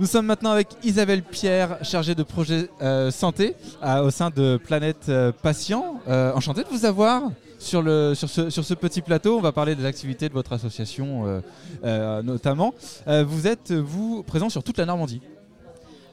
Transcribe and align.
Nous 0.00 0.06
sommes 0.06 0.24
maintenant 0.24 0.52
avec 0.52 0.68
Isabelle 0.82 1.22
Pierre, 1.22 1.76
chargée 1.84 2.14
de 2.14 2.22
projet 2.22 2.70
euh, 2.80 3.10
santé 3.10 3.54
au 3.82 4.08
sein 4.08 4.30
de 4.30 4.56
Planète 4.56 5.10
euh, 5.10 5.30
Patient. 5.30 6.00
Euh, 6.08 6.32
de 6.32 6.64
vous 6.70 6.86
avoir 6.86 7.24
sur, 7.58 7.84
ce, 7.84 8.48
sur 8.48 8.64
ce 8.64 8.72
petit 8.72 9.02
plateau. 9.02 9.36
On 9.36 9.42
va 9.42 9.52
parler 9.52 9.74
des 9.74 9.84
activités 9.84 10.30
de 10.30 10.32
votre 10.32 10.54
association 10.54 11.26
euh, 11.26 11.40
euh, 11.84 12.22
notamment. 12.22 12.72
Vous 13.06 13.46
êtes, 13.46 13.72
vous, 13.72 14.22
présent 14.22 14.48
sur 14.48 14.62
toute 14.62 14.78
la 14.78 14.86
Normandie. 14.86 15.20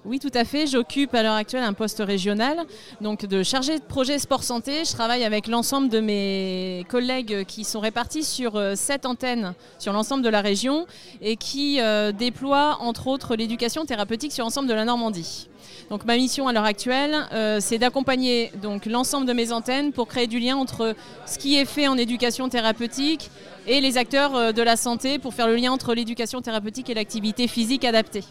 Oui, 0.08 0.20
tout 0.20 0.32
à 0.34 0.46
fait. 0.46 0.68
J'occupe 0.68 1.14
à 1.16 1.22
l'heure 1.22 1.34
actuelle 1.34 1.66
un 1.66 1.74
poste 1.74 2.00
régional, 2.00 2.66
donc 3.02 3.26
de 3.26 3.44
chargé 3.44 3.78
de 3.78 3.84
projet 3.84 4.20
sport 4.20 4.42
santé. 4.42 4.86
Je 4.86 4.94
travaille 4.94 5.26
avec 5.26 5.48
l'ensemble 5.48 5.90
de 5.90 6.00
mes 6.00 6.86
collègues 6.88 7.44
qui 7.44 7.66
sont 7.66 7.82
répartis 7.82 8.24
sur 8.24 8.56
euh, 8.56 8.76
sept 8.76 9.06
antennes 9.06 9.54
sur 9.80 9.92
l'ensemble 9.92 10.24
de 10.24 10.30
la 10.30 10.40
région 10.40 10.88
et 11.22 11.36
qui 11.36 11.82
euh, 11.82 12.14
déploient 12.14 12.78
entre 12.80 13.08
autres 13.08 13.36
l'éducation 13.36 13.84
thérapeutique 13.84 14.32
sur 14.32 14.46
l'ensemble 14.46 14.70
de 14.70 14.74
la 14.74 14.86
Normandie. 14.86 15.50
Donc 15.90 16.06
ma 16.06 16.16
mission 16.16 16.48
à 16.48 16.54
l'heure 16.54 16.64
actuelle, 16.64 17.28
euh, 17.34 17.58
c'est 17.60 17.78
d'accompagner 17.78 18.54
l'ensemble 18.86 19.26
de 19.26 19.34
mes 19.34 19.52
antennes 19.52 19.92
pour 19.92 20.08
créer 20.08 20.28
du 20.28 20.40
lien 20.40 20.56
entre 20.56 20.96
ce 21.26 21.38
qui 21.38 21.58
est 21.58 21.66
fait 21.66 21.90
en 21.90 21.98
éducation 21.98 22.48
thérapeutique 22.48 23.30
et 23.68 23.82
les 23.82 23.98
acteurs 23.98 24.54
de 24.54 24.62
la 24.62 24.78
santé 24.78 25.20
pour 25.20 25.34
faire 25.34 25.48
le 25.48 25.58
lien 25.58 25.74
entre 25.74 25.94
l'éducation 25.94 26.42
thérapeutique 26.42 26.90
et 26.90 26.94
l'activité 26.94 27.50
physique 27.50 27.84
adaptée. 27.84 28.24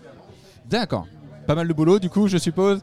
D'accord. 0.71 1.07
Pas 1.47 1.55
mal 1.55 1.69
de 1.69 1.73
boulot, 1.73 1.99
du 1.99 2.11
coup, 2.11 2.29
je 2.29 2.39
suppose. 2.39 2.81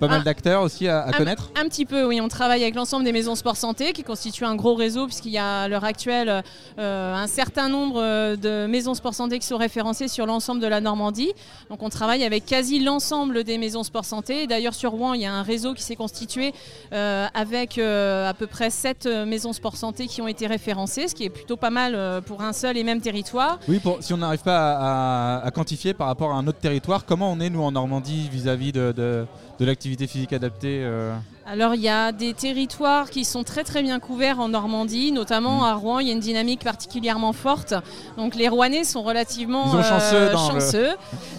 Pas 0.00 0.08
mal 0.08 0.24
d'acteurs 0.24 0.62
aussi 0.62 0.88
à, 0.88 1.00
à 1.02 1.08
Un- 1.08 1.12
connaître. 1.12 1.50
Un 1.60 1.68
petit 1.68 1.84
peu, 1.84 2.06
oui. 2.06 2.20
On 2.20 2.28
travaille 2.28 2.62
avec 2.62 2.74
l'ensemble 2.74 3.04
des 3.04 3.12
maisons 3.12 3.34
sport 3.34 3.56
santé 3.56 3.92
qui 3.92 4.02
constituent 4.02 4.44
un 4.46 4.56
gros 4.56 4.74
réseau 4.74 5.06
puisqu'il 5.06 5.32
y 5.32 5.38
a 5.38 5.62
à 5.62 5.68
l'heure 5.68 5.84
actuelle 5.84 6.42
euh, 6.78 7.14
un 7.14 7.26
certain 7.26 7.68
nombre 7.68 8.00
euh, 8.02 8.36
de 8.36 8.66
maisons 8.66 8.94
sport 8.94 9.14
santé 9.14 9.38
qui 9.38 9.46
sont 9.46 9.58
référencées 9.58 10.08
sur 10.08 10.26
l'ensemble 10.26 10.60
de 10.60 10.66
la 10.66 10.80
Normandie. 10.80 11.32
Donc 11.68 11.82
on 11.82 11.88
travaille 11.90 12.24
avec 12.24 12.46
quasi 12.46 12.80
l'ensemble 12.80 13.44
des 13.44 13.58
maisons 13.58 13.82
sport 13.82 14.04
santé. 14.04 14.46
D'ailleurs 14.46 14.74
sur 14.74 14.90
Rouen, 14.92 15.12
il 15.14 15.20
y 15.20 15.26
a 15.26 15.32
un 15.32 15.42
réseau 15.42 15.74
qui 15.74 15.82
s'est 15.82 15.96
constitué 15.96 16.52
euh, 16.92 17.26
avec 17.34 17.78
euh, 17.78 18.28
à 18.28 18.34
peu 18.34 18.46
près 18.46 18.70
7 18.70 19.06
maisons 19.26 19.52
sport 19.52 19.76
santé 19.76 20.06
qui 20.06 20.22
ont 20.22 20.28
été 20.28 20.46
référencées, 20.46 21.08
ce 21.08 21.14
qui 21.14 21.24
est 21.24 21.30
plutôt 21.30 21.56
pas 21.56 21.70
mal 21.70 22.22
pour 22.26 22.42
un 22.42 22.52
seul 22.52 22.76
et 22.78 22.84
même 22.84 23.00
territoire. 23.00 23.58
Oui, 23.68 23.78
pour, 23.78 23.98
si 24.00 24.12
on 24.14 24.16
n'arrive 24.18 24.42
pas 24.42 24.72
à, 24.72 25.36
à- 25.42 25.46
à 25.46 25.50
quantifier 25.50 25.92
par 25.94 26.06
rapport 26.06 26.30
à 26.32 26.36
un 26.36 26.46
autre 26.46 26.58
territoire, 26.58 27.04
comment 27.04 27.30
on 27.32 27.40
est, 27.40 27.50
nous, 27.50 27.62
en 27.62 27.72
Normandie, 27.72 28.28
vis-à-vis 28.30 28.72
de, 28.72 28.92
de- 28.96 29.26
de 29.58 29.64
l'activité 29.66 29.89
physique 29.98 30.32
adaptée 30.32 30.80
euh 30.82 31.14
Alors 31.46 31.74
il 31.74 31.80
y 31.80 31.88
a 31.88 32.12
des 32.12 32.34
territoires 32.34 33.10
qui 33.10 33.24
sont 33.24 33.44
très 33.44 33.64
très 33.64 33.82
bien 33.82 33.98
couverts 33.98 34.40
en 34.40 34.48
Normandie, 34.48 35.12
notamment 35.12 35.60
Mm. 35.60 35.64
à 35.64 35.74
Rouen, 35.74 35.98
il 36.00 36.06
y 36.08 36.10
a 36.10 36.12
une 36.12 36.20
dynamique 36.20 36.62
particulièrement 36.64 37.32
forte. 37.32 37.74
Donc 38.16 38.34
les 38.34 38.48
Rouennais 38.48 38.84
sont 38.84 39.02
relativement 39.02 39.66
Ils 39.66 39.82
sont 39.82 39.82
chanceux 39.82 40.30
dans 40.30 40.50
chanceux. 40.50 40.90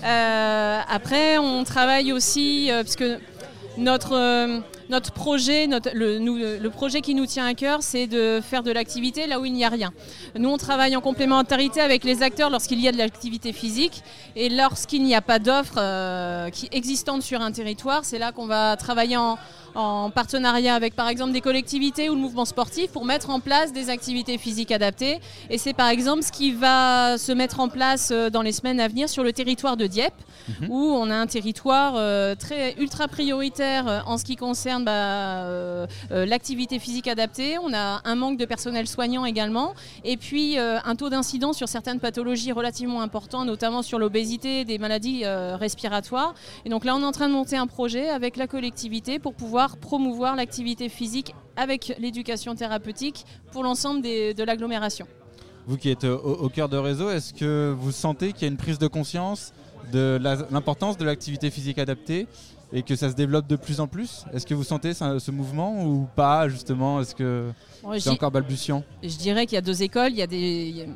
Euh, 0.03 0.79
après 0.89 1.37
on 1.37 1.63
travaille 1.63 2.11
aussi, 2.13 2.71
euh, 2.71 2.83
puisque 2.83 3.05
notre, 3.77 4.15
euh, 4.15 4.59
notre 4.91 5.13
projet, 5.13 5.67
le, 5.67 6.67
projet 6.67 7.01
qui 7.01 7.15
nous 7.15 7.25
tient 7.25 7.45
à 7.45 7.53
cœur, 7.53 7.81
c'est 7.81 8.07
de 8.07 8.41
faire 8.41 8.61
de 8.61 8.71
l'activité 8.71 9.25
là 9.25 9.39
où 9.39 9.45
il 9.45 9.53
n'y 9.53 9.63
a 9.63 9.69
rien. 9.69 9.91
Nous, 10.37 10.49
on 10.49 10.57
travaille 10.57 10.95
en 10.97 11.01
complémentarité 11.01 11.79
avec 11.79 12.03
les 12.03 12.21
acteurs 12.21 12.49
lorsqu'il 12.49 12.79
y 12.81 12.87
a 12.87 12.91
de 12.91 12.97
l'activité 12.97 13.53
physique 13.53 14.03
et 14.35 14.49
lorsqu'il 14.49 15.03
n'y 15.03 15.15
a 15.15 15.21
pas 15.21 15.39
d'offres 15.39 15.77
euh, 15.77 16.49
qui 16.49 16.67
existantes 16.71 17.23
sur 17.23 17.41
un 17.41 17.53
territoire, 17.53 18.03
c'est 18.03 18.19
là 18.19 18.33
qu'on 18.33 18.47
va 18.47 18.75
travailler 18.75 19.15
en, 19.15 19.37
en 19.75 20.09
partenariat 20.09 20.75
avec 20.75 20.95
par 20.95 21.07
exemple 21.07 21.31
des 21.31 21.41
collectivités 21.41 22.09
ou 22.09 22.15
le 22.15 22.21
mouvement 22.21 22.45
sportif 22.45 22.91
pour 22.91 23.05
mettre 23.05 23.29
en 23.29 23.39
place 23.39 23.73
des 23.73 23.89
activités 23.89 24.37
physiques 24.37 24.71
adaptées. 24.71 25.19
Et 25.49 25.57
c'est 25.57 25.73
par 25.73 25.89
exemple 25.89 26.23
ce 26.23 26.31
qui 26.31 26.51
va 26.51 27.17
se 27.17 27.31
mettre 27.31 27.59
en 27.59 27.69
place 27.69 28.09
euh, 28.11 28.29
dans 28.29 28.41
les 28.41 28.51
semaines 28.51 28.79
à 28.79 28.87
venir 28.87 29.09
sur 29.09 29.23
le 29.23 29.33
territoire 29.33 29.77
de 29.77 29.87
Dieppe, 29.87 30.13
Mhm. 30.59 30.71
où 30.71 30.77
on 30.79 31.11
a 31.11 31.15
un 31.15 31.27
territoire 31.27 31.93
euh, 31.97 32.33
très 32.33 32.73
ultra 32.79 33.07
prioritaire 33.07 33.87
euh, 33.87 33.99
en 34.07 34.17
ce 34.17 34.25
qui 34.25 34.35
concerne 34.35 34.83
bah, 34.83 34.91
euh, 34.91 35.85
l'activité 36.09 36.79
physique 36.79 37.07
adaptée. 37.07 37.57
On 37.59 37.71
a 37.75 38.01
un 38.03 38.15
manque 38.15 38.37
de 38.37 38.45
personnel 38.45 38.87
soignant 38.87 39.23
également, 39.25 39.73
et 40.03 40.17
puis 40.17 40.57
euh, 40.57 40.79
un 40.83 40.95
taux 40.95 41.09
d'incidence 41.09 41.57
sur 41.57 41.67
certaines 41.69 41.99
pathologies 41.99 42.51
relativement 42.51 43.01
important, 43.01 43.45
notamment 43.45 43.83
sur 43.83 43.99
l'obésité, 43.99 44.65
des 44.65 44.79
maladies 44.79 45.23
respiratoires. 45.25 46.33
Et 46.65 46.69
donc 46.69 46.85
là, 46.85 46.95
on 46.95 47.01
est 47.01 47.05
en 47.05 47.11
train 47.11 47.27
de 47.27 47.33
monter 47.33 47.57
un 47.57 47.67
projet 47.67 48.09
avec 48.09 48.35
la 48.35 48.47
collectivité 48.47 49.19
pour 49.19 49.33
pouvoir 49.33 49.60
promouvoir 49.69 50.35
l'activité 50.35 50.89
physique 50.89 51.33
avec 51.55 51.95
l'éducation 51.99 52.55
thérapeutique 52.55 53.25
pour 53.51 53.63
l'ensemble 53.63 54.01
des- 54.01 54.33
de 54.33 54.43
l'agglomération. 54.43 55.07
Vous 55.67 55.77
qui 55.77 55.89
êtes 55.89 56.03
au, 56.05 56.17
au 56.17 56.49
cœur 56.49 56.69
de 56.69 56.77
réseau, 56.77 57.09
est-ce 57.11 57.33
que 57.33 57.73
vous 57.79 57.91
sentez 57.91 58.33
qu'il 58.33 58.41
y 58.43 58.45
a 58.45 58.47
une 58.47 58.57
prise 58.57 58.79
de 58.79 58.87
conscience 58.87 59.53
de 59.91 60.19
l'importance 60.51 60.97
de 60.97 61.05
l'activité 61.05 61.49
physique 61.51 61.77
adaptée 61.77 62.27
et 62.73 62.83
que 62.83 62.95
ça 62.95 63.09
se 63.09 63.15
développe 63.15 63.47
de 63.47 63.55
plus 63.57 63.79
en 63.79 63.87
plus? 63.87 64.23
Est-ce 64.33 64.45
que 64.45 64.53
vous 64.53 64.63
sentez 64.63 64.93
ça- 64.93 65.19
ce 65.19 65.29
mouvement 65.31 65.83
ou 65.85 66.07
pas 66.15 66.47
justement? 66.49 67.01
Est-ce 67.01 67.13
que 67.13 67.51
Bon, 67.83 67.99
c'est 67.99 68.09
encore 68.09 68.31
balbutiant? 68.31 68.83
Je 69.03 69.15
dirais 69.17 69.45
qu'il 69.45 69.55
y 69.55 69.57
a 69.57 69.61
deux 69.61 69.83
écoles. 69.83 70.11
Il 70.11 70.17
y 70.17 70.21
a 70.21 70.27
des, 70.27 70.87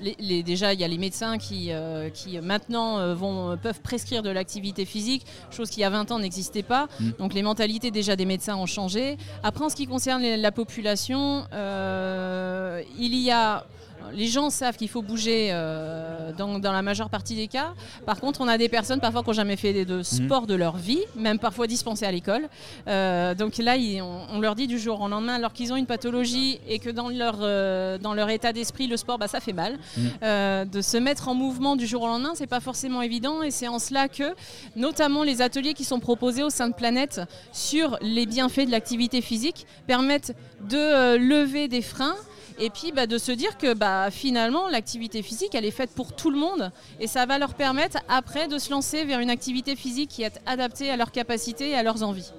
les- 0.00 0.16
les- 0.18 0.42
déjà, 0.42 0.72
il 0.72 0.80
y 0.80 0.84
a 0.84 0.88
les 0.88 0.98
médecins 0.98 1.38
qui, 1.38 1.68
euh, 1.70 2.10
qui 2.10 2.36
euh, 2.38 2.42
maintenant 2.42 2.98
euh, 2.98 3.14
vont, 3.14 3.56
peuvent 3.56 3.80
prescrire 3.80 4.22
de 4.22 4.30
l'activité 4.30 4.84
physique, 4.84 5.24
chose 5.50 5.70
qui 5.70 5.80
il 5.80 5.82
y 5.82 5.84
a 5.84 5.90
20 5.90 6.10
ans 6.12 6.18
n'existait 6.18 6.62
pas. 6.62 6.88
Mm. 7.00 7.10
Donc 7.18 7.34
les 7.34 7.42
mentalités 7.42 7.90
déjà 7.90 8.16
des 8.16 8.26
médecins 8.26 8.56
ont 8.56 8.66
changé. 8.66 9.16
Après, 9.42 9.64
en 9.64 9.68
ce 9.68 9.76
qui 9.76 9.86
concerne 9.86 10.22
la 10.22 10.52
population, 10.52 11.44
euh, 11.52 12.82
il 12.98 13.14
y 13.14 13.30
a... 13.30 13.64
Les 14.12 14.26
gens 14.26 14.50
savent 14.50 14.76
qu'il 14.76 14.88
faut 14.88 15.02
bouger 15.02 15.48
euh, 15.52 16.32
dans, 16.36 16.58
dans 16.58 16.72
la 16.72 16.82
majeure 16.82 17.08
partie 17.10 17.34
des 17.36 17.48
cas. 17.48 17.74
Par 18.06 18.20
contre, 18.20 18.40
on 18.40 18.48
a 18.48 18.58
des 18.58 18.68
personnes 18.68 19.00
parfois 19.00 19.22
qui 19.22 19.28
n'ont 19.30 19.34
jamais 19.34 19.56
fait 19.56 19.84
de 19.84 20.02
sport 20.02 20.46
de 20.46 20.54
leur 20.54 20.76
vie, 20.76 21.00
même 21.16 21.38
parfois 21.38 21.66
dispensées 21.66 22.04
à 22.06 22.12
l'école. 22.12 22.48
Euh, 22.88 23.34
donc 23.34 23.56
là, 23.58 23.76
ils- 23.76 24.02
on, 24.02 24.22
on 24.32 24.40
leur 24.40 24.54
dit 24.54 24.66
du 24.66 24.78
jour 24.78 25.00
au 25.00 25.08
lendemain, 25.08 25.34
alors 25.34 25.52
qu'ils 25.52 25.72
ont 25.72 25.76
une 25.76 25.86
pathologie 25.86 26.60
et 26.68 26.78
que 26.78 26.90
dans 26.90 27.08
leur, 27.08 27.38
euh, 27.40 27.98
dans 27.98 28.14
leur 28.14 28.28
état 28.30 28.52
d'esprit, 28.52 28.86
le 28.86 28.96
sport, 28.96 29.18
bah, 29.18 29.28
ça 29.28 29.40
fait 29.40 29.52
mal. 29.52 29.78
Mm. 29.96 30.00
Euh, 30.22 30.64
de 30.64 30.80
se 30.80 30.96
mettre 30.96 31.28
en 31.28 31.34
mouvement 31.34 31.76
du 31.76 31.86
jour 31.86 32.02
au 32.02 32.06
lendemain, 32.06 32.32
c'est 32.34 32.46
pas 32.46 32.60
forcément 32.60 33.02
évident. 33.02 33.42
Et 33.42 33.50
c'est 33.50 33.68
en 33.68 33.78
cela 33.78 34.08
que, 34.08 34.34
notamment 34.76 35.22
les 35.22 35.42
ateliers 35.42 35.74
qui 35.74 35.84
sont 35.84 36.00
proposés 36.00 36.42
au 36.42 36.50
sein 36.50 36.68
de 36.68 36.74
Planète 36.74 37.20
sur 37.52 37.98
les 38.00 38.26
bienfaits 38.26 38.66
de 38.66 38.70
l'activité 38.70 39.20
physique 39.20 39.66
permettent 39.86 40.34
de 40.68 41.16
lever 41.16 41.68
des 41.68 41.82
freins. 41.82 42.16
Et 42.60 42.70
puis 42.70 42.92
bah, 42.92 43.08
de 43.08 43.18
se 43.18 43.32
dire 43.32 43.58
que 43.58 43.74
bah, 43.74 43.93
finalement 44.10 44.68
l'activité 44.68 45.22
physique 45.22 45.54
elle 45.54 45.64
est 45.64 45.70
faite 45.70 45.90
pour 45.94 46.12
tout 46.14 46.30
le 46.30 46.38
monde 46.38 46.70
et 47.00 47.06
ça 47.06 47.26
va 47.26 47.38
leur 47.38 47.54
permettre 47.54 47.98
après 48.08 48.48
de 48.48 48.58
se 48.58 48.70
lancer 48.70 49.04
vers 49.04 49.20
une 49.20 49.30
activité 49.30 49.76
physique 49.76 50.10
qui 50.10 50.22
est 50.22 50.40
adaptée 50.46 50.90
à 50.90 50.96
leurs 50.96 51.12
capacités 51.12 51.70
et 51.70 51.74
à 51.74 51.82
leurs 51.82 52.02
envies. 52.02 52.30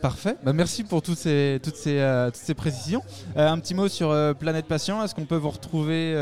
Parfait. 0.00 0.36
Bah, 0.42 0.52
merci 0.52 0.84
pour 0.84 1.00
toutes 1.00 1.16
ces, 1.16 1.58
toutes 1.62 1.76
ces, 1.76 1.98
euh, 1.98 2.26
toutes 2.26 2.36
ces 2.42 2.52
précisions. 2.52 3.00
Euh, 3.38 3.48
un 3.48 3.58
petit 3.58 3.72
mot 3.72 3.88
sur 3.88 4.10
euh, 4.10 4.34
Planète 4.34 4.66
Patient. 4.66 5.02
Est-ce 5.02 5.14
qu'on 5.14 5.24
peut 5.24 5.36
vous 5.36 5.48
retrouver 5.48 6.14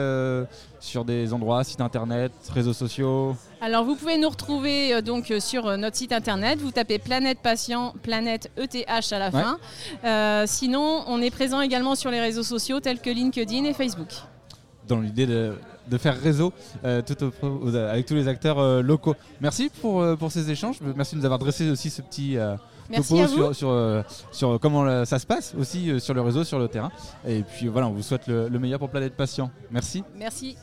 sur 0.79 1.05
des 1.05 1.33
endroits, 1.33 1.65
sites 1.65 1.81
internet, 1.81 2.31
réseaux 2.55 2.73
sociaux? 2.75 3.35
Alors 3.61 3.85
vous 3.85 3.97
pouvez 3.97 4.19
nous 4.19 4.29
retrouver 4.29 5.03
donc 5.03 5.33
sur 5.41 5.77
notre 5.77 5.97
site 5.97 6.13
internet, 6.13 6.61
vous 6.61 6.71
tapez 6.71 7.01
Planète 7.01 7.39
Patient, 7.43 7.93
Planète 8.05 8.53
ETH 8.57 8.87
à 9.13 9.19
la 9.19 9.31
Ouais. 9.31 9.43
fin. 9.43 10.47
Sinon, 10.47 11.03
on 11.09 11.21
est 11.21 11.31
présent 11.33 11.61
également 11.61 11.97
sur 11.97 12.13
les 12.13 12.21
réseaux 12.21 12.45
sociaux 12.45 12.79
tels 12.79 13.01
que 13.01 13.11
LinkedIn 13.11 13.65
et 13.65 13.73
Facebook. 13.75 14.11
Dans 14.95 15.01
l'idée 15.01 15.27
de, 15.27 15.53
de 15.91 15.99
faire 15.99 16.19
réseau 16.21 16.53
euh, 16.85 17.03
tout 17.03 17.25
au- 17.25 17.33
au- 17.47 17.75
avec 17.75 18.07
tous 18.07 18.15
les 18.15 18.29
acteurs 18.29 18.59
euh, 18.59 18.83
locaux. 18.83 19.15
Merci 19.41 19.71
pour, 19.81 20.01
euh, 20.01 20.17
pour 20.17 20.31
ces 20.31 20.51
échanges. 20.51 20.77
Merci 20.97 21.15
de 21.15 21.21
nous 21.21 21.25
avoir 21.27 21.39
dressé 21.39 21.71
aussi 21.71 21.91
ce 21.91 22.03
petit 22.03 22.37
topo 22.95 23.27
sur, 23.27 23.55
sur, 23.55 24.05
sur 24.33 24.61
comment 24.61 25.05
ça 25.05 25.19
se 25.19 25.27
passe 25.27 25.55
aussi 25.59 25.99
sur 26.01 26.15
le 26.15 26.21
réseau, 26.21 26.45
sur 26.45 26.59
le 26.59 26.69
terrain. 26.69 26.91
Et 27.27 27.43
puis 27.43 27.69
voilà, 27.69 27.89
on 27.89 27.93
vous 27.93 28.03
souhaite 28.03 28.27
le, 28.27 28.49
le 28.49 28.59
meilleur 28.59 28.79
pour 28.79 28.91
Planète 28.91 29.15
Patient. 29.17 29.51
Merci. 29.71 30.05
Merci. 30.17 30.57